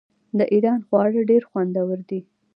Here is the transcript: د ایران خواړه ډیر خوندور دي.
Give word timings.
د 0.37 0.39
ایران 0.53 0.79
خواړه 0.87 1.21
ډیر 1.29 1.43
خوندور 1.49 1.97
دي. 2.09 2.21